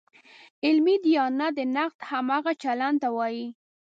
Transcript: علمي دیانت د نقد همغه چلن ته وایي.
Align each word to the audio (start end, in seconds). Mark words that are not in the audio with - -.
علمي 0.65 0.95
دیانت 1.05 1.51
د 1.57 1.59
نقد 1.75 1.99
همغه 2.11 2.51
چلن 2.63 2.93
ته 3.01 3.07
وایي. 3.15 3.47